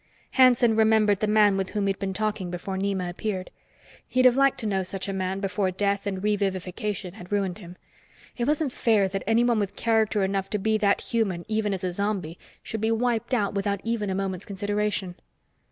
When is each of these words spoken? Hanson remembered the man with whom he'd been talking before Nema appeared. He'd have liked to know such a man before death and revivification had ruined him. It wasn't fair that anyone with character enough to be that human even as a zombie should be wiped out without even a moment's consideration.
Hanson 0.31 0.75
remembered 0.75 1.19
the 1.19 1.27
man 1.27 1.57
with 1.57 1.69
whom 1.69 1.85
he'd 1.85 1.99
been 1.99 2.11
talking 2.11 2.49
before 2.49 2.75
Nema 2.75 3.07
appeared. 3.07 3.51
He'd 4.07 4.25
have 4.25 4.35
liked 4.35 4.59
to 4.61 4.65
know 4.65 4.81
such 4.81 5.07
a 5.07 5.13
man 5.13 5.39
before 5.39 5.69
death 5.69 6.07
and 6.07 6.23
revivification 6.23 7.13
had 7.13 7.31
ruined 7.31 7.59
him. 7.59 7.75
It 8.35 8.47
wasn't 8.47 8.71
fair 8.73 9.07
that 9.07 9.21
anyone 9.27 9.59
with 9.59 9.75
character 9.75 10.23
enough 10.23 10.49
to 10.49 10.57
be 10.57 10.79
that 10.79 11.01
human 11.01 11.45
even 11.47 11.71
as 11.71 11.83
a 11.83 11.91
zombie 11.91 12.39
should 12.63 12.81
be 12.81 12.89
wiped 12.89 13.35
out 13.35 13.53
without 13.53 13.79
even 13.83 14.09
a 14.09 14.15
moment's 14.15 14.47
consideration. 14.47 15.13